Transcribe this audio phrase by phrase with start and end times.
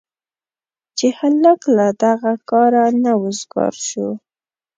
[0.97, 4.09] چې هلک له دغه کاره نه وزګار شو.